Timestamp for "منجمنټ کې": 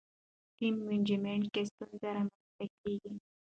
0.87-1.61